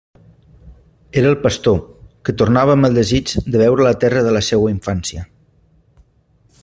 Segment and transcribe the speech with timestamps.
[1.21, 1.77] Era el pastor,
[2.25, 5.27] que tornava amb el desig de veure la terra de la seua infància.